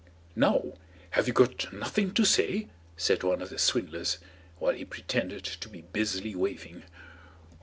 "Now, 0.35 0.63
have 1.11 1.27
you 1.27 1.33
got 1.35 1.71
nothing 1.71 2.11
to 2.15 2.25
say?" 2.25 2.69
said 2.97 3.21
one 3.21 3.39
of 3.39 3.51
the 3.51 3.59
swindlers, 3.59 4.17
while 4.57 4.73
he 4.73 4.83
pretended 4.83 5.43
to 5.43 5.69
be 5.69 5.81
busily 5.81 6.33
weaving. 6.33 6.85